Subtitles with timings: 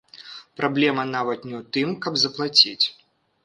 [0.59, 2.85] Праблема нават не ў тым, каб заплаціць.